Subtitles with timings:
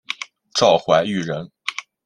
[0.57, 1.51] 赵怀玉人。